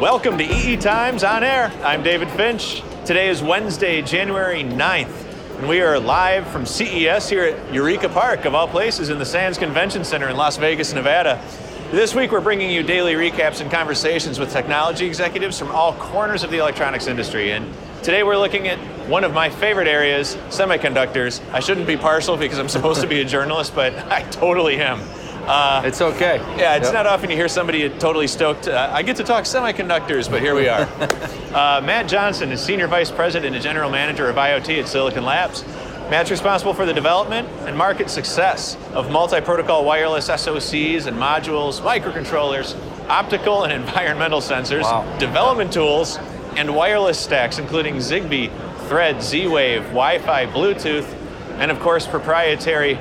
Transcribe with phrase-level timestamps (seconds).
[0.00, 1.72] Welcome to EE Times on Air.
[1.82, 2.84] I'm David Finch.
[3.04, 8.44] Today is Wednesday, January 9th, and we are live from CES here at Eureka Park,
[8.44, 11.42] of all places, in the Sands Convention Center in Las Vegas, Nevada.
[11.90, 16.44] This week, we're bringing you daily recaps and conversations with technology executives from all corners
[16.44, 17.50] of the electronics industry.
[17.50, 17.74] And
[18.04, 18.78] today, we're looking at
[19.08, 21.42] one of my favorite areas semiconductors.
[21.52, 25.00] I shouldn't be partial because I'm supposed to be a journalist, but I totally am.
[25.48, 26.36] Uh, it's okay.
[26.58, 26.92] Yeah, it's yep.
[26.92, 28.68] not often you hear somebody totally stoked.
[28.68, 30.82] Uh, I get to talk semiconductors, but here we are.
[31.54, 35.64] uh, Matt Johnson is Senior Vice President and General Manager of IoT at Silicon Labs.
[36.10, 41.80] Matt's responsible for the development and market success of multi protocol wireless SoCs and modules,
[41.80, 45.18] microcontrollers, optical and environmental sensors, wow.
[45.18, 46.18] development tools,
[46.56, 48.50] and wireless stacks, including Zigbee,
[48.88, 51.10] Thread, Z Wave, Wi Fi, Bluetooth,
[51.58, 52.98] and of course, proprietary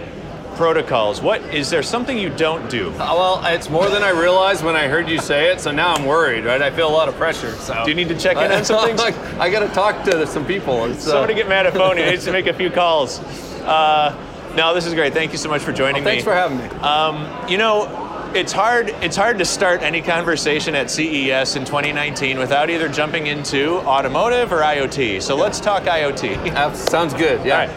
[0.57, 1.21] protocols.
[1.21, 2.89] What is there something you don't do?
[2.89, 5.93] Uh, well, it's more than I realized when I heard you say it, so now
[5.93, 6.61] I'm worried, right?
[6.61, 7.51] I feel a lot of pressure.
[7.53, 8.99] So do you need to check in on some things?
[8.99, 10.85] I got to talk to some people.
[10.85, 11.97] It's, Somebody get mad at phone.
[11.97, 13.21] He needs to make a few calls.
[13.67, 14.15] Uh,
[14.55, 15.13] no, this is great.
[15.13, 16.31] Thank you so much for joining thanks me.
[16.31, 16.81] Thanks for having me.
[16.81, 22.37] Um, you know, it's hard it's hard to start any conversation at CES in 2019
[22.37, 25.21] without either jumping into automotive or IoT.
[25.21, 26.53] So let's talk IoT.
[26.53, 27.45] Uh, sounds good.
[27.45, 27.69] Yeah.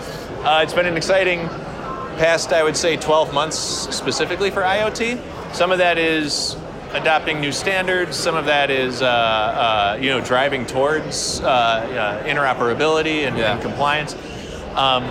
[0.44, 1.48] Uh, it's been an exciting
[2.20, 5.18] past, I would say, 12 months specifically for IoT.
[5.54, 6.54] Some of that is
[6.92, 8.14] adopting new standards.
[8.14, 13.54] Some of that is, uh, uh, you know, driving towards uh, uh interoperability and, yeah.
[13.54, 14.14] and compliance.
[14.74, 15.04] Um,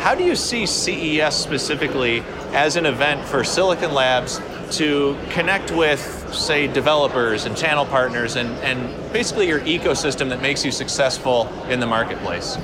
[0.00, 2.22] how do you see CES specifically
[2.54, 4.40] as an event for Silicon Labs
[4.78, 6.00] to connect with,
[6.32, 11.80] say, developers and channel partners and, and basically your ecosystem that makes you successful in
[11.80, 12.56] the marketplace?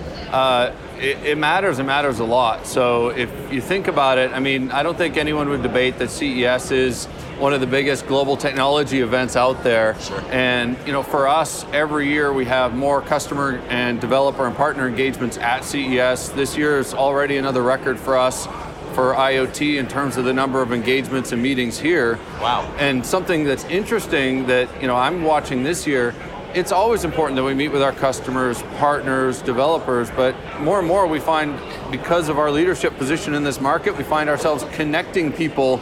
[0.99, 1.79] It, it, matters.
[1.79, 2.67] It matters a lot.
[2.67, 6.11] So if you think about it, I mean, I don't think anyone would debate that
[6.11, 7.07] CES is
[7.39, 9.99] one of the biggest global technology events out there.
[10.01, 10.21] Sure.
[10.31, 14.89] And you know, for us, every year we have more customer and developer and partner
[14.89, 16.31] engagements at CES.
[16.31, 18.47] This year is already another record for us
[18.95, 22.19] for IoT in terms of the number of engagements and meetings here.
[22.41, 22.63] Wow.
[22.79, 26.15] And something that's interesting that you know I'm watching this year
[26.57, 31.07] it's always important that we meet with our customers, partners, developers, but more and more
[31.07, 35.77] we find because of our leadership position in this market, we find ourselves connecting people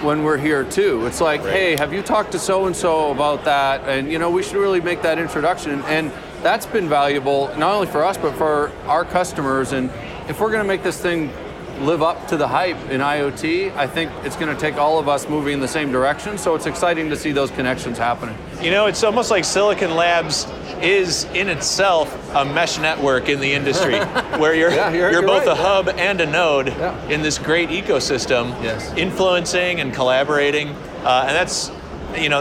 [0.00, 1.04] when we're here too.
[1.04, 1.52] It's like, right.
[1.52, 3.86] hey, have you talked to so and so about that?
[3.86, 5.82] And you know, we should really make that introduction.
[5.82, 6.10] And
[6.42, 9.72] that's been valuable not only for us but for our customers.
[9.72, 9.90] And
[10.30, 11.30] if we're going to make this thing
[11.80, 15.08] live up to the hype in IoT, I think it's going to take all of
[15.08, 16.38] us moving in the same direction.
[16.38, 18.36] So it's exciting to see those connections happening.
[18.60, 20.46] You know, it's almost like Silicon Labs
[20.82, 23.98] is in itself a mesh network in the industry
[24.38, 27.08] where you're, yeah, you're, you're, you're, both right, a hub and a node yeah.
[27.08, 28.92] in this great ecosystem, yes.
[28.96, 30.68] influencing and collaborating.
[30.68, 31.70] Uh, and that's,
[32.16, 32.40] you know,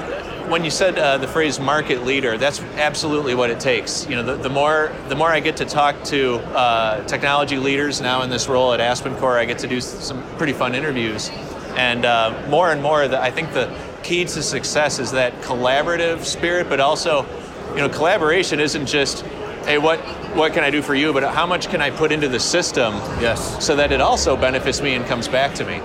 [0.50, 4.08] when you said uh, the phrase market leader, that's absolutely what it takes.
[4.10, 8.02] You know, the, the more the more I get to talk to uh, technology leaders
[8.02, 11.30] now in this role at AspenCore, I get to do some pretty fun interviews,
[11.78, 16.24] and uh, more and more, the, I think the key to success is that collaborative
[16.26, 17.26] spirit, but also,
[17.72, 19.24] you know, collaboration isn't just
[19.66, 20.00] hey, what
[20.36, 22.94] what can I do for you, but how much can I put into the system?
[23.20, 23.64] Yes.
[23.66, 25.82] So that it also benefits me and comes back to me.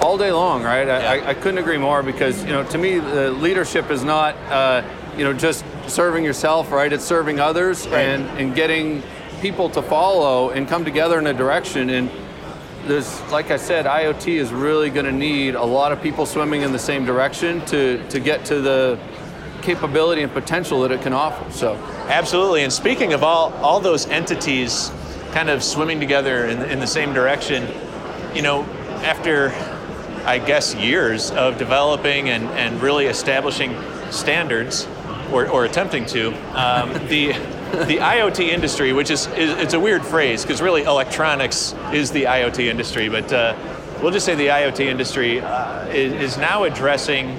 [0.00, 0.86] All day long, right?
[0.86, 1.10] Yeah.
[1.10, 4.82] I, I, couldn't agree more because you know, to me, the leadership is not uh,
[5.16, 6.92] you know just serving yourself, right?
[6.92, 8.00] It's serving others right.
[8.00, 9.02] and and getting
[9.40, 12.10] people to follow and come together in a direction and
[12.86, 16.62] there's like I said, IoT is really going to need a lot of people swimming
[16.62, 18.98] in the same direction to to get to the
[19.62, 21.50] capability and potential that it can offer.
[21.50, 21.74] So
[22.08, 22.62] absolutely.
[22.62, 24.90] And speaking of all all those entities
[25.32, 27.68] kind of swimming together in, in the same direction,
[28.34, 28.62] you know,
[29.02, 29.50] after
[30.24, 33.76] I guess years of developing and, and really establishing
[34.10, 34.88] standards
[35.30, 37.32] or, or attempting to, um, the
[37.72, 42.24] the IoT industry, which is, is it's a weird phrase because really electronics is the
[42.24, 43.54] IoT industry, but uh,
[44.00, 47.36] we'll just say the IoT industry uh, is, is now addressing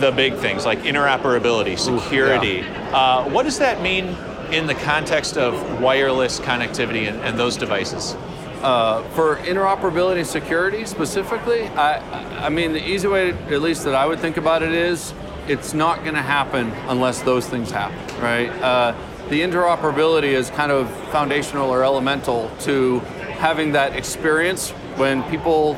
[0.00, 2.58] the big things like interoperability, security.
[2.58, 2.96] yeah.
[2.96, 4.16] uh, what does that mean
[4.52, 8.14] in the context of wireless connectivity and, and those devices?
[8.62, 13.94] Uh, for interoperability and security specifically, I, I mean, the easy way, at least that
[13.94, 15.12] I would think about it, is
[15.46, 18.48] it's not going to happen unless those things happen, right?
[18.62, 18.94] Uh,
[19.28, 23.00] the interoperability is kind of foundational or elemental to
[23.38, 25.76] having that experience when people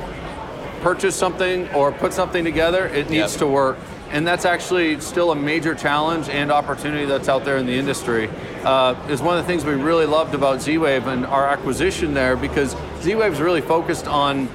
[0.81, 3.39] purchase something or put something together, it needs yep.
[3.41, 3.79] to work
[4.11, 8.29] and that's actually still a major challenge and opportunity that's out there in the industry.
[8.65, 12.37] Uh, is one of the things we really loved about Z-Wave and our acquisition there
[12.37, 14.49] because Z-Wave is really focused on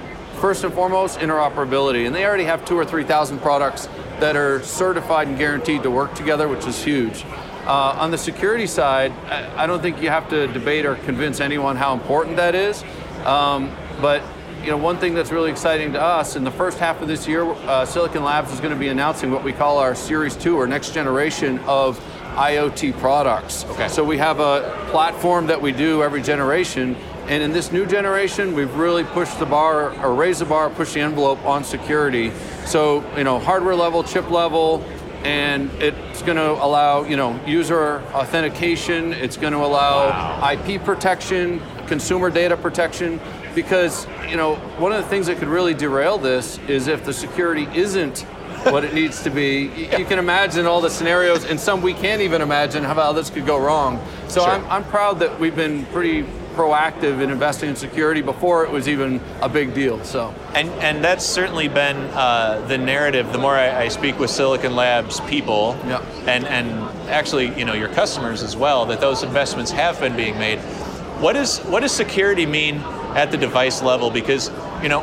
[0.44, 2.06] first and foremost, interoperability.
[2.06, 3.88] And they already have two or 3,000 products
[4.20, 7.24] that are certified and guaranteed to work together, which is huge.
[7.66, 11.40] Uh, on the security side, I, I, don't think you have to debate or convince
[11.40, 12.84] anyone how important that is.
[13.24, 14.22] Um, but
[14.64, 17.28] you know, one thing that's really exciting to us in the first half of this
[17.28, 20.56] year, uh, Silicon Labs is going to be announcing what we call our Series 2
[20.56, 22.00] or next generation of
[22.36, 23.66] IoT products.
[23.66, 23.90] Okay.
[23.90, 26.96] So we have a platform that we do every generation,
[27.28, 30.94] and in this new generation, we've really pushed the bar or raised the bar, pushed
[30.94, 32.32] the envelope on security.
[32.66, 34.82] So, you know, hardware level, chip level,
[35.26, 40.52] and it's going to allow, you know, user authentication, it's going to allow wow.
[40.52, 43.20] IP protection, consumer data protection,
[43.56, 47.14] because, you know, one of the things that could really derail this is if the
[47.14, 48.26] security isn't
[48.72, 49.64] what it needs to be.
[49.98, 53.46] You can imagine all the scenarios, and some we can't even imagine how this could
[53.46, 54.04] go wrong.
[54.28, 54.50] So sure.
[54.50, 56.24] I'm, I'm proud that we've been pretty
[56.54, 60.04] proactive in investing in security before it was even a big deal.
[60.04, 63.32] So, and and that's certainly been uh, the narrative.
[63.32, 66.04] The more I, I, speak with Silicon Labs people, yep.
[66.28, 66.70] and and
[67.10, 70.60] actually, you know, your customers as well, that those investments have been being made.
[71.20, 72.82] What is what does security mean
[73.16, 74.10] at the device level?
[74.10, 74.50] Because
[74.82, 75.02] you know,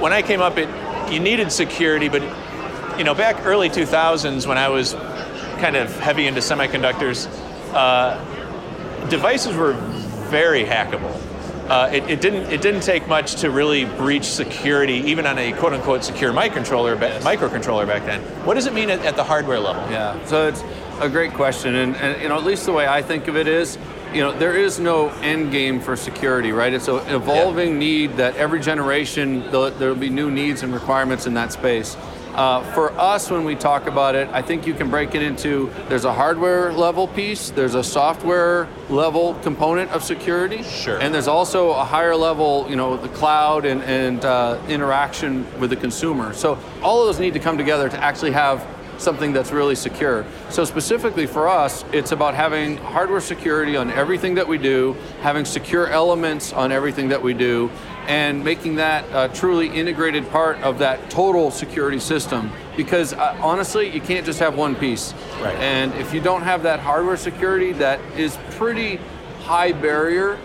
[0.00, 0.68] when I came up, it
[1.10, 2.22] you needed security, but
[2.98, 4.94] you know, back early 2000s when I was
[5.60, 7.28] kind of heavy into semiconductors.
[7.72, 8.18] Uh,
[9.08, 9.72] devices were
[10.30, 11.14] very hackable.
[11.68, 15.52] Uh, it, it, didn't it didn't take much to really breach security, even on a
[15.54, 17.24] quote unquote secure microcontroller yes.
[17.24, 18.20] microcontroller back then.
[18.44, 19.82] What does it mean at, at, the hardware level?
[19.90, 20.62] Yeah, so it's
[21.00, 23.48] a great question, and, and you know at least the way I think of it
[23.48, 23.78] is,
[24.12, 26.72] you know, there is no end game for security, right?
[26.72, 27.78] It's an evolving yeah.
[27.78, 31.96] need that every generation there'll, be new needs and requirements in that space.
[32.36, 35.72] Uh, for us, when we talk about it, I think you can break it into
[35.88, 41.00] there's a hardware level piece, there's a software level component of security, sure.
[41.00, 45.70] and there's also a higher level, you know, the cloud and, and uh, interaction with
[45.70, 46.34] the consumer.
[46.34, 48.66] So all of those need to come together to actually have
[48.98, 50.24] something that's really secure.
[50.50, 55.44] So specifically for us, it's about having hardware security on everything that we do, having
[55.44, 57.70] secure elements on everything that we do,
[58.06, 62.50] and making that a truly integrated part of that total security system.
[62.76, 65.12] Because uh, honestly, you can't just have one piece.
[65.40, 65.54] Right.
[65.56, 69.00] And if you don't have that hardware security, that is pretty
[69.40, 70.38] high barrier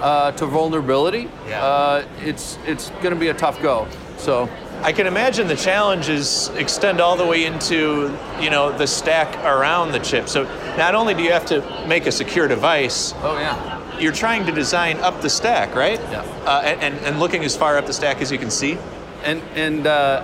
[0.00, 1.28] uh, to vulnerability.
[1.48, 1.64] Yeah.
[1.64, 3.86] Uh, it's it's going to be a tough go.
[4.16, 4.48] So
[4.84, 9.92] I can imagine the challenges extend all the way into you know the stack around
[9.92, 10.28] the chip.
[10.28, 10.44] So
[10.76, 13.14] not only do you have to make a secure device.
[13.22, 13.98] Oh yeah.
[13.98, 15.98] You're trying to design up the stack, right?
[15.98, 16.20] Yeah.
[16.44, 18.76] Uh, and, and looking as far up the stack as you can see.
[19.22, 20.22] And and uh,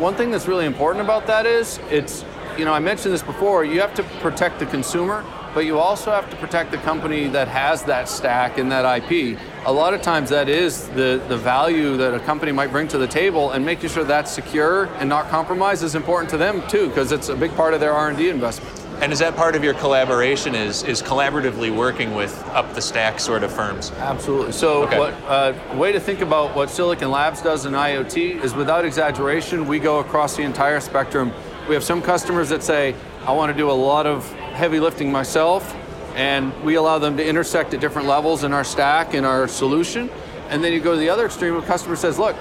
[0.00, 2.24] one thing that's really important about that is it's
[2.58, 3.64] you know I mentioned this before.
[3.64, 5.24] You have to protect the consumer
[5.54, 9.38] but you also have to protect the company that has that stack and that IP.
[9.66, 12.98] A lot of times that is the, the value that a company might bring to
[12.98, 16.88] the table and making sure that's secure and not compromised is important to them too
[16.88, 18.80] because it's a big part of their R&D investment.
[19.00, 20.54] And is that part of your collaboration?
[20.54, 23.92] Is is collaboratively working with up the stack sort of firms?
[23.92, 24.52] Absolutely.
[24.52, 24.98] So, okay.
[24.98, 29.66] what uh, way to think about what Silicon Labs does in IoT is, without exaggeration,
[29.66, 31.32] we go across the entire spectrum.
[31.66, 32.94] We have some customers that say,
[33.24, 35.74] "I want to do a lot of heavy lifting myself,
[36.14, 40.10] and we allow them to intersect at different levels in our stack in our solution.
[40.50, 42.36] And then you go to the other extreme, a customer says, look,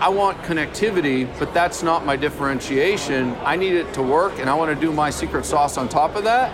[0.00, 3.36] I want connectivity, but that's not my differentiation.
[3.44, 6.16] I need it to work, and I want to do my secret sauce on top
[6.16, 6.52] of that.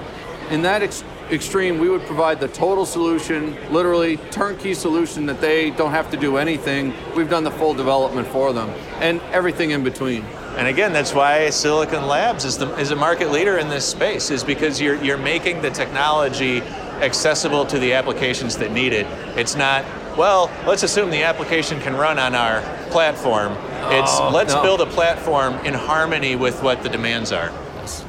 [0.51, 5.71] In that ex- extreme, we would provide the total solution, literally turnkey solution that they
[5.71, 6.93] don't have to do anything.
[7.17, 10.23] We've done the full development for them, and everything in between.
[10.57, 14.31] And again, that's why Silicon Labs is, the, is a market leader in this space,
[14.31, 16.61] is because you're, you're making the technology
[17.01, 19.07] accessible to the applications that need it.
[19.37, 19.85] It's not,
[20.17, 23.53] well, let's assume the application can run on our platform.
[23.93, 24.63] It's oh, let's no.
[24.63, 27.53] build a platform in harmony with what the demands are.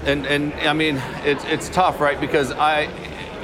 [0.05, 2.19] And, and I mean, it, it's tough, right?
[2.21, 2.83] Because I,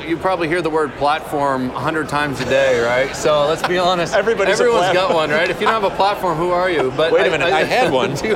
[0.07, 3.15] you probably hear the word platform a hundred times a day, right?
[3.15, 4.13] So let's be honest.
[4.21, 5.49] Everybody's everyone's got one, right?
[5.49, 6.91] If you don't have a platform, who are you?
[6.95, 8.15] But wait a minute, I, I, I had one.
[8.15, 8.33] Too.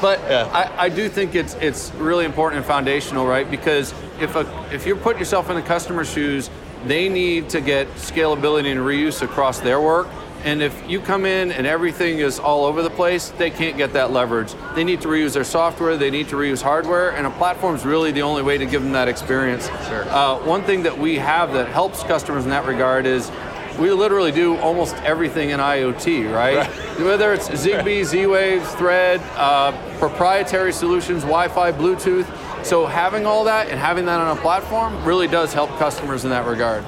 [0.00, 0.48] But yeah.
[0.52, 3.50] I, I do think it's it's really important and foundational, right?
[3.50, 6.50] Because if a if you're putting yourself in the customer's shoes,
[6.84, 10.08] they need to get scalability and reuse across their work
[10.46, 13.92] and if you come in and everything is all over the place, they can't get
[13.94, 14.54] that leverage.
[14.76, 17.84] They need to reuse their software, they need to reuse hardware, and a platform is
[17.84, 19.66] really the only way to give them that experience.
[19.88, 20.08] Sure.
[20.08, 23.28] Uh, one thing that we have that helps customers in that regard is
[23.76, 26.58] we literally do almost everything in IoT, right?
[26.58, 27.00] right.
[27.00, 32.64] Whether it's Zigbee, Z-Waves, Thread, uh, proprietary solutions, Wi-Fi, Bluetooth.
[32.64, 36.30] So having all that and having that on a platform really does help customers in
[36.30, 36.84] that regard.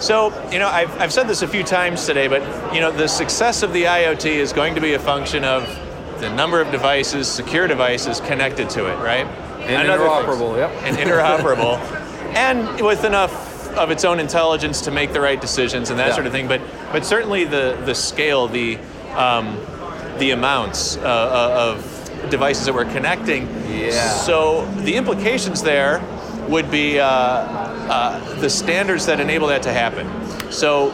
[0.00, 2.42] So, you know, I've, I've said this a few times today, but,
[2.74, 5.66] you know, the success of the IoT is going to be a function of
[6.20, 9.26] the number of devices, secure devices connected to it, right?
[9.60, 10.70] And, interoperable, yep.
[10.82, 11.78] And interoperable.
[12.34, 16.14] and with enough of its own intelligence to make the right decisions and that yeah.
[16.14, 16.48] sort of thing.
[16.48, 16.60] But,
[16.92, 18.78] but certainly the, the scale, the,
[19.14, 19.58] um,
[20.18, 23.48] the amounts uh, uh of devices that we're connecting.
[23.68, 24.08] Yeah.
[24.10, 26.02] So the implications there
[26.48, 30.06] would be uh, uh, the standards that enable that to happen.
[30.50, 30.92] So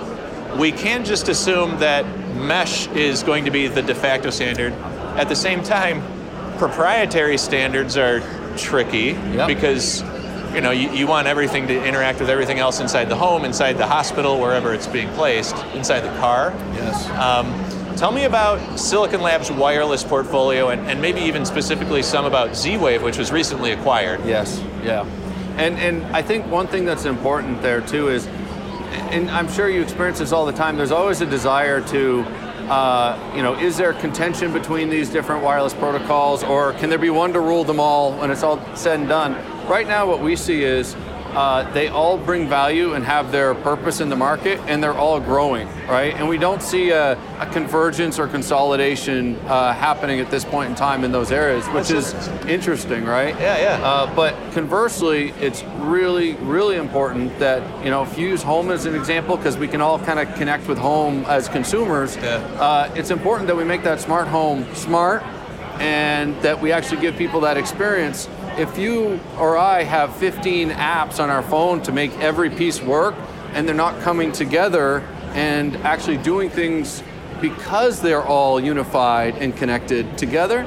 [0.58, 2.04] we can't just assume that
[2.36, 4.72] mesh is going to be the de facto standard.
[5.16, 6.02] At the same time,
[6.58, 8.20] proprietary standards are
[8.56, 9.48] tricky yep.
[9.48, 10.02] because
[10.54, 13.74] you know you, you, want everything to interact with everything else inside the home, inside
[13.74, 16.52] the hospital, wherever it's being placed, inside the car.
[16.74, 17.08] Yes.
[17.10, 22.56] Um, tell me about Silicon Labs wireless portfolio and, and maybe even specifically some about
[22.56, 24.24] Z-Wave, which was recently acquired.
[24.24, 24.62] Yes.
[24.82, 25.04] Yeah.
[25.56, 28.26] And and I think one thing that's important there too is,
[29.11, 30.76] and I'm sure you experience this all the time.
[30.76, 32.23] There's always a desire to,
[32.68, 37.11] uh, you know, is there contention between these different wireless protocols, or can there be
[37.11, 39.34] one to rule them all when it's all said and done?
[39.68, 40.96] Right now, what we see is
[41.36, 45.20] uh, they all bring value and have their purpose in the market, and they're all
[45.20, 46.14] growing, right?
[46.14, 50.76] And we don't see a, a convergence or consolidation uh, happening at this point in
[50.76, 53.34] time in those areas, which That's is interesting, right?
[53.40, 53.84] Yeah, yeah.
[53.84, 58.86] Uh, but conversely, it's really, really important that you know, if you use home as
[58.86, 62.16] an example, because we can all kind of connect with home as consumers.
[62.16, 62.36] Yeah.
[62.58, 65.22] Uh, it's important that we make that smart home smart,
[65.80, 71.23] and that we actually give people that experience if you or I have 15 apps
[71.23, 73.14] on our phone to make every piece work
[73.52, 75.00] and they're not coming together
[75.32, 77.02] and actually doing things
[77.40, 80.66] because they're all unified and connected together,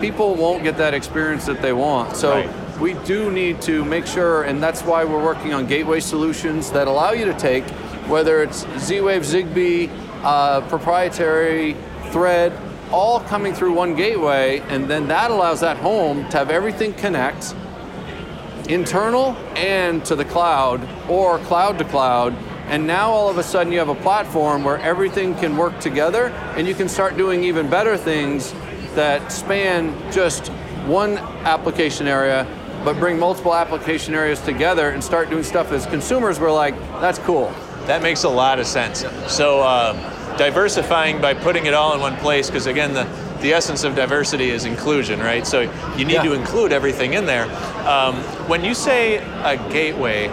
[0.00, 2.16] people won't get that experience that they want.
[2.16, 2.80] So right.
[2.80, 6.88] we do need to make sure, and that's why we're working on gateway solutions that
[6.88, 7.64] allow you to take,
[8.08, 9.90] whether it's Z-Wave, Zigbee,
[10.22, 11.76] uh, proprietary,
[12.10, 12.52] Thread,
[12.92, 17.54] all coming through one gateway, and then that allows that home to have everything connect
[18.68, 22.34] internal and to the cloud or cloud to cloud.
[22.66, 26.26] And now all of a sudden you have a platform where everything can work together
[26.56, 28.52] and you can start doing even better things
[28.94, 30.48] that span just
[30.86, 32.46] one application area
[32.84, 36.40] but bring multiple application areas together and start doing stuff as consumers.
[36.40, 37.52] We're like that's cool.
[37.86, 39.04] That makes a lot of sense.
[39.26, 39.94] So uh,
[40.36, 43.04] diversifying by putting it all in one place, because again, the,
[43.40, 45.46] the essence of diversity is inclusion, right?
[45.46, 45.60] So
[45.96, 46.22] you need yeah.
[46.22, 47.44] to include everything in there.
[47.86, 48.16] Um,
[48.48, 50.28] when you say a gateway,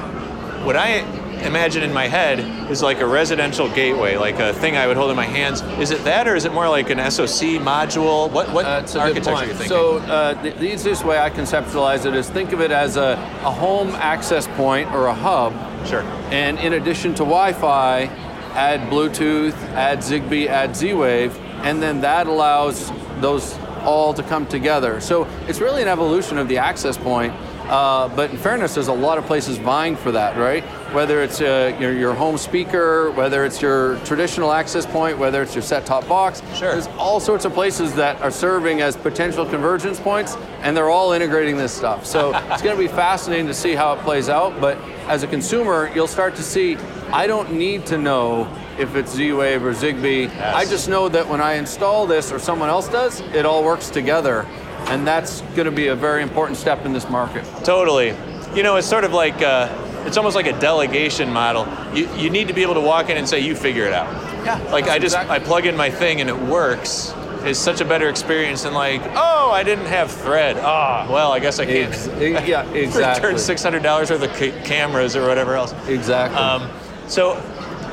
[0.63, 1.03] what I
[1.45, 2.39] imagine in my head
[2.71, 5.61] is like a residential gateway, like a thing I would hold in my hands.
[5.79, 8.31] Is it that, or is it more like an SoC module?
[8.31, 9.67] What what uh, architecture you thinking?
[9.67, 13.13] So uh, the, the, easiest way I conceptualize it is think of it as a,
[13.43, 15.53] a home access point or a hub.
[15.87, 16.01] Sure.
[16.31, 18.09] And in addition to Wi-Fi,
[18.57, 24.99] add Bluetooth, add Zigbee, add Z-Wave, and then that allows those all to come together.
[24.99, 27.33] So it's really an evolution of the access point.
[27.69, 30.63] Uh, but in fairness, there's a lot of places vying for that, right?
[30.93, 35.53] Whether it's uh, your, your, home speaker, whether it's your traditional access point, whether it's
[35.53, 36.41] your set-top box.
[36.55, 36.71] Sure.
[36.71, 41.11] There's all sorts of places that are serving as potential convergence points, and they're all
[41.11, 42.05] integrating this stuff.
[42.05, 44.61] So it's going to be fascinating to see how it plays out.
[44.61, 44.77] But
[45.09, 46.77] as a consumer, you'll start to see
[47.11, 48.47] I don't need to know
[48.77, 50.25] if it's Z-Wave or Zigbee.
[50.25, 50.55] Yes.
[50.55, 53.89] I just know that when I install this or someone else does, it all works
[53.89, 54.45] together.
[54.87, 57.43] And that's going to be a very important step in this market.
[57.63, 58.15] Totally.
[58.55, 59.67] You know, it's sort of like, uh,
[60.05, 61.67] it's almost like a delegation model.
[61.95, 64.07] You, you need to be able to walk in and say, you figure it out.
[64.45, 64.61] Yeah.
[64.71, 65.35] Like I just, exactly.
[65.35, 67.13] I plug in my thing and it works
[67.45, 70.57] is such a better experience than like, oh, I didn't have thread.
[70.59, 71.93] Ah, oh, well, I guess I can't.
[71.93, 73.27] Ex- yeah, exactly.
[73.27, 75.73] Return six hundred dollars worth of ca- cameras or whatever else.
[75.87, 76.37] Exactly.
[76.37, 76.69] Um,
[77.07, 77.35] so,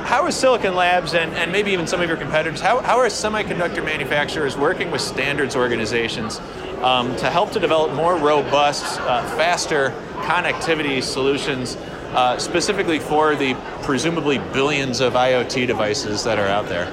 [0.05, 3.07] how is Silicon Labs and, and maybe even some of your competitors, how, how are
[3.07, 6.41] semiconductor manufacturers working with standards organizations
[6.83, 9.91] um, to help to develop more robust, uh, faster
[10.23, 11.77] connectivity solutions
[12.15, 16.93] uh, specifically for the presumably billions of IoT devices that are out there?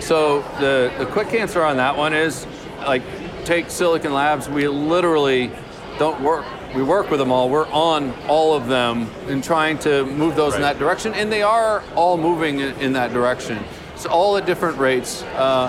[0.00, 2.46] So the, the quick answer on that one is
[2.78, 3.02] like
[3.44, 5.50] take Silicon Labs, we literally
[5.98, 7.50] don't work we work with them all.
[7.50, 10.56] We're on all of them and trying to move those right.
[10.56, 13.62] in that direction, and they are all moving in, in that direction.
[13.94, 15.22] It's all at different rates.
[15.22, 15.68] Uh,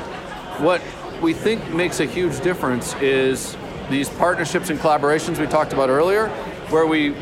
[0.59, 0.81] what
[1.21, 3.57] we think makes a huge difference is
[3.89, 6.29] these partnerships and collaborations we talked about earlier,
[6.69, 7.15] where we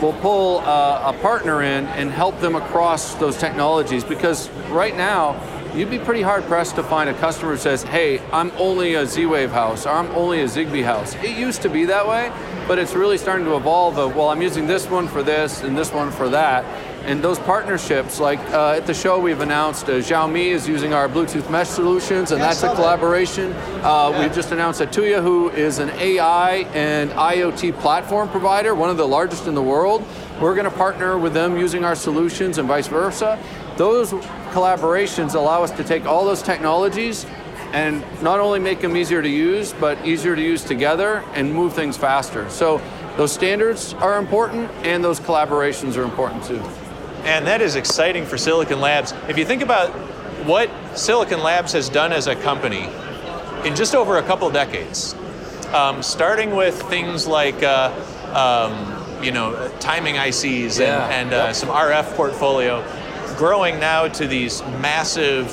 [0.00, 4.04] will pull uh, a partner in and help them across those technologies.
[4.04, 5.32] Because right now,
[5.74, 9.06] you'd be pretty hard pressed to find a customer who says, hey, I'm only a
[9.06, 11.14] Z-Wave house, or I'm only a Zigbee house.
[11.16, 12.32] It used to be that way,
[12.66, 15.76] but it's really starting to evolve of, well, I'm using this one for this and
[15.76, 16.64] this one for that.
[17.04, 21.08] And those partnerships, like uh, at the show, we've announced uh, Xiaomi is using our
[21.08, 22.74] Bluetooth mesh solutions, and Yeah, that's a that.
[22.76, 23.52] collaboration.
[23.82, 28.90] Uh, We just announced that Tuya, who is an AI and IoT platform provider, one
[28.90, 30.04] of the largest in the world.
[30.40, 33.38] We're going to partner with them using our solutions and vice versa.
[33.76, 34.12] Those
[34.50, 37.26] collaborations allow us to take all those technologies
[37.72, 41.74] and not only make them easier to use, but easier to use together and move
[41.74, 42.48] things faster.
[42.50, 42.80] So
[43.16, 46.60] those standards are important and those collaborations are important too.
[47.24, 49.12] And that is exciting for Silicon Labs.
[49.28, 49.90] If you think about
[50.46, 52.88] what Silicon Labs has done as a company
[53.64, 55.14] in just over a couple decades,
[55.74, 57.92] um, starting with things like uh,
[58.32, 61.04] um, you know timing ICs Yeah.
[61.06, 61.54] and, and uh, Yep.
[61.56, 62.80] some RF portfolio,
[63.38, 65.46] growing now to these massive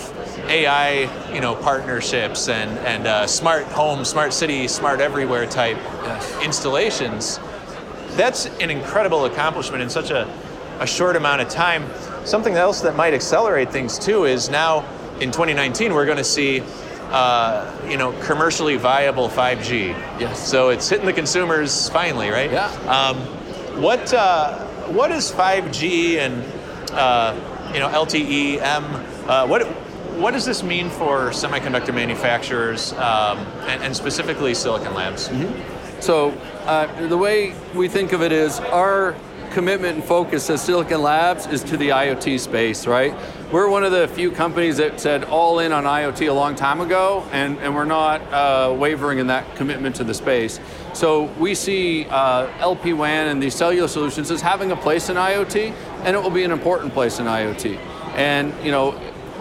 [0.49, 6.43] AI you know partnerships and and uh, smart home, smart city, smart everywhere type Yes.
[6.43, 7.39] installations
[8.17, 10.25] that's an incredible accomplishment in such a,
[10.79, 11.83] a short amount of time.
[12.25, 14.85] Something else that might accelerate things too is now
[15.19, 16.63] in 2019 we're going to see
[17.11, 19.89] uh, you know commercially viable 5G.
[20.19, 20.47] Yes.
[20.47, 22.49] So it's hitting the consumers finally, right?
[22.51, 22.67] Yeah.
[22.87, 23.17] Um,
[23.81, 26.43] what uh, what is 5G and
[26.93, 27.33] uh,
[27.75, 28.83] you know LTE M?
[29.29, 29.63] Uh, what
[30.15, 35.29] what does this mean for semiconductor manufacturers um, and, and specifically Silicon Labs?
[35.99, 36.29] So
[36.65, 39.13] uh, the way we think of it is our
[39.51, 43.13] commitment and focus as Silicon Labs is to the IoT space, right?
[43.53, 46.81] We're one of the few companies that said all in on IoT a long time
[46.81, 50.59] ago, and, and we're not uh, wavering in that commitment to the space.
[50.93, 55.15] So we see uh, LP WAN and these cellular solutions as having a place in
[55.15, 55.73] IoT,
[56.05, 57.77] and it will be an important place in IoT.
[58.15, 58.91] And you know,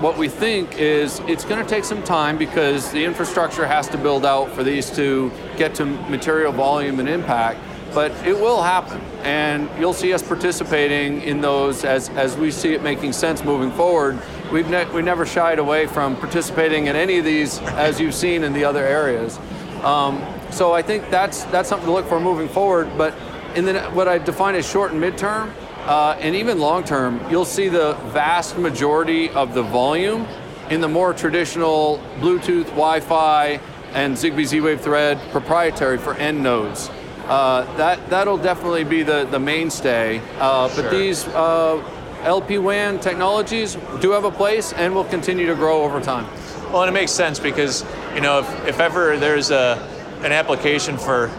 [0.00, 3.99] what we think is it's going to take some time because the infrastructure has to
[3.99, 7.61] build out for these to get to material volume and impact
[7.94, 9.00] but it will happen.
[9.23, 13.71] And you'll see us participating in those as, as we see it making sense moving
[13.71, 14.21] forward.
[14.50, 18.42] We've ne- we never shied away from participating in any of these as you've seen
[18.42, 19.38] in the other areas.
[19.85, 20.21] Um,
[20.54, 23.14] so i think that's that's something to look for moving forward but
[23.56, 25.52] in the what i define as short and midterm
[25.86, 30.26] uh, and even long term, you'll see the vast majority of the volume
[30.70, 33.60] in the more traditional Bluetooth, Wi-Fi,
[33.92, 36.90] and Zigbee Z-Wave Thread proprietary for end nodes.
[37.28, 40.20] Uh, that that'll definitely be the the mainstay.
[40.38, 41.82] Uh, but these uh,
[42.23, 46.26] LP WAN technologies do have a place and will continue to grow over time.
[46.73, 49.78] Well, and it makes sense because you know if, if ever there's a
[50.23, 51.30] an application for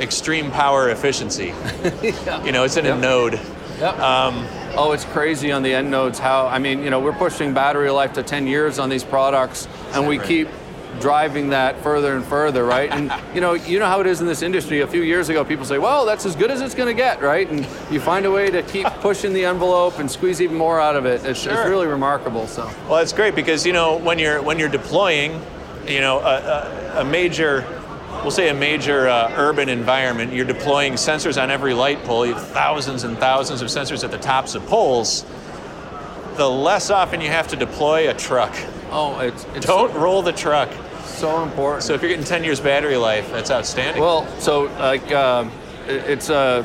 [0.00, 1.46] extreme power efficiency,
[2.44, 2.98] you know, it's in Yep.
[2.98, 3.40] a node.
[3.82, 3.98] Yep.
[3.98, 7.52] Um, Oh, it's crazy on the end nodes how, I mean, you know, we're pushing
[7.52, 10.48] battery life to 10 years on these products and we keep
[10.98, 12.90] driving that further and further, right?
[12.90, 14.80] And you know, you know how it is in this industry.
[14.80, 17.20] A few years ago, people say, "Well, that's as good as it's going to get,"
[17.22, 17.48] right?
[17.50, 20.96] And you find a way to keep pushing the envelope and squeeze even more out
[20.96, 21.24] of it.
[21.24, 22.46] It's, it's really remarkable.
[22.46, 25.40] So, well, it's great because you know when you're when you're deploying,
[25.86, 27.64] you know, a, a, a major,
[28.22, 32.26] we'll say a major uh, urban environment, you're deploying sensors on every light pole.
[32.26, 35.24] You have thousands and thousands of sensors at the tops of poles.
[36.36, 38.54] The less often you have to deploy a truck.
[38.90, 40.70] oh, it's it's Don't roll the truck.
[41.04, 41.82] so important.
[41.82, 44.00] So if you're getting 10 years battery life, that's outstanding.
[44.02, 45.44] Well, so like uh,
[45.86, 46.64] it- it's uh,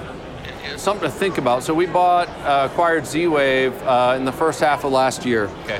[0.77, 1.63] something to think about.
[1.63, 5.45] So we bought uh, acquired Z-Wave uh, in the first half of last year.
[5.65, 5.79] Okay.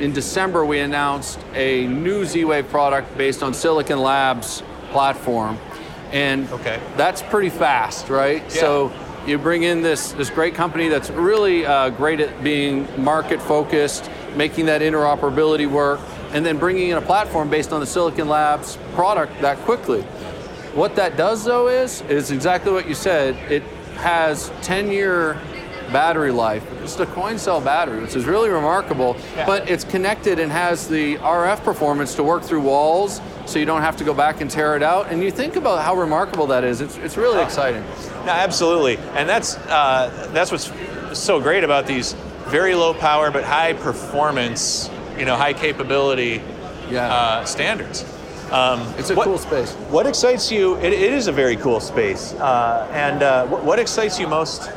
[0.00, 5.58] In December, we announced a new Z-Wave product based on Silicon Labs platform,
[6.12, 6.78] and Okay.
[6.98, 8.42] that's pretty fast, right?
[8.42, 8.60] Yeah.
[8.60, 8.92] So
[9.26, 14.10] you bring in this this great company that's really uh, great at being market focused,
[14.36, 16.00] making that interoperability work,
[16.32, 20.02] and then bringing in a platform based on the Silicon Labs product that quickly.
[20.74, 23.34] What that does though is is exactly what you said.
[23.50, 23.62] It
[23.96, 25.40] has 10 year
[25.92, 26.64] battery life.
[26.82, 29.16] It's a coin cell battery, which is really remarkable.
[29.36, 29.46] Yeah.
[29.46, 33.82] But it's connected and has the RF performance to work through walls, so you don't
[33.82, 35.08] have to go back and tear it out.
[35.10, 36.80] And you think about how remarkable that is.
[36.80, 37.82] It's, it's really exciting.
[38.24, 40.72] No, absolutely, and that's uh, that's what's
[41.18, 42.14] so great about these
[42.46, 46.40] very low power but high performance, you know, high capability
[46.90, 47.12] Yeah.
[47.12, 48.04] uh, standards.
[48.52, 49.72] Um, It's a what- cool space.
[49.90, 50.76] What excites you?
[50.76, 54.70] It, it is a very cool space, uh, and uh, what, what excites you most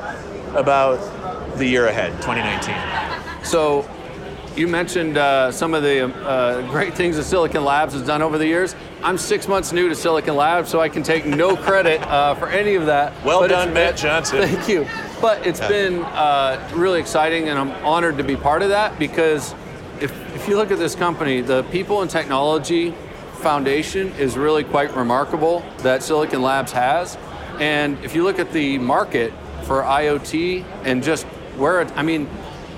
[0.55, 0.97] about
[1.57, 3.43] the year ahead, 2019?
[3.43, 3.87] So,
[4.55, 8.37] you mentioned uh, some of the uh, great things that Silicon Labs has done over
[8.37, 8.75] the years.
[9.01, 12.49] I'm six months new to Silicon Labs, so I can take no credit uh, for
[12.49, 13.13] any of that.
[13.23, 14.41] Well But done, Matt Johnson.
[14.47, 14.85] Thank you.
[15.21, 15.67] But it's Yeah.
[15.69, 19.53] been uh, really exciting, and I'm honored to be part of that because
[20.01, 22.93] if, if you look at this company, the people and technology
[23.35, 27.17] foundation is really quite remarkable that Silicon Labs has.
[27.59, 29.31] And if you look at the market
[29.69, 32.27] for IoT and just where it, I mean,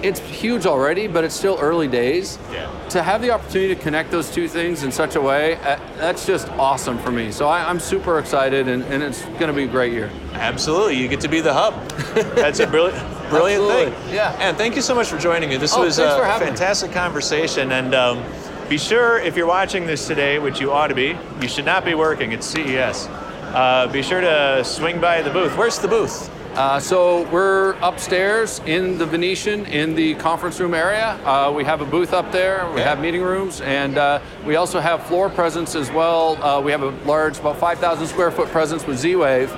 [0.03, 2.37] it's huge already, but it's still early days.
[2.51, 2.69] Yeah.
[2.89, 6.25] To have the opportunity to connect those two things in such a way, uh, that's
[6.25, 7.31] just awesome for me.
[7.31, 10.11] So I, I'm super excited, and, and it's going to be a great year.
[10.33, 11.75] Absolutely, you get to be the hub.
[12.35, 12.97] That's a brilliant,
[13.29, 14.15] brilliant Absolutely, thing.
[14.15, 14.35] yeah.
[14.39, 15.55] And thank you so much for joining me.
[15.57, 17.71] This Oh, was a fantastic conversation.
[17.71, 18.21] And um,
[18.67, 21.85] be sure, if you're watching this today, which you ought to be, you should not
[21.85, 22.33] be working.
[22.33, 23.07] It's CES.
[23.07, 25.55] Uh, be sure to swing by the booth.
[25.55, 26.29] Where's the booth?
[26.55, 31.17] Uh, so we're upstairs in the Venetian in the conference room area.
[31.23, 32.67] Uh, we have a booth up there.
[32.73, 32.89] We Yeah.
[32.89, 36.37] have meeting rooms, and uh, we also have floor presence as well.
[36.43, 39.49] Uh, we have a large, about 5,000 square foot presence with Z-Wave.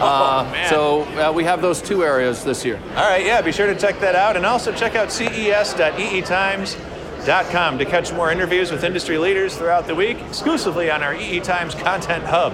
[0.00, 0.68] Uh, man.
[0.68, 2.78] so uh, we have those two areas this year.
[2.96, 4.36] All right, yeah, be sure to check that out.
[4.36, 10.18] And also check out ces.eetimes.com to catch more interviews with industry leaders throughout the week,
[10.28, 12.52] exclusively on our EE Times Content Hub.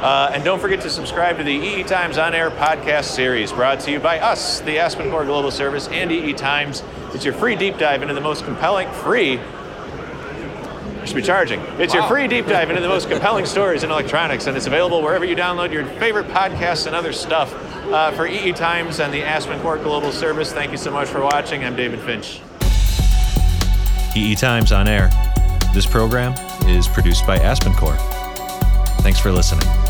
[0.00, 3.80] Uh, and don't forget to subscribe to the EE Times On Air podcast series brought
[3.80, 6.84] to you by us, the Aspen Core Global Service, and EE Times.
[7.14, 9.40] It's your free deep dive into the most compelling, free,
[11.00, 11.60] I should be charging.
[11.78, 15.00] It's your free deep dive into the most compelling stories in electronics, and it's available
[15.02, 17.54] wherever you download your favorite podcasts and other stuff.
[17.86, 21.22] Uh, for EE Times and the Aspen Core Global Service, thank you so much for
[21.22, 21.64] watching.
[21.64, 22.40] I'm David Finch.
[24.14, 25.10] EE Times on air.
[25.72, 26.34] This program
[26.66, 27.96] is produced by Aspen Core.
[29.00, 29.87] Thanks for listening.